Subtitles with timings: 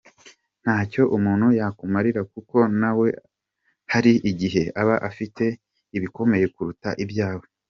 [0.63, 3.09] Nta cyo umuntu yakumarira kuko na we
[3.91, 5.43] hari igihe aba afite
[5.97, 7.45] ibikomeye kuruta ibyawe.